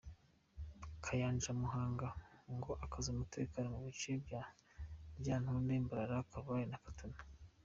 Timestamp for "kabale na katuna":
6.31-7.19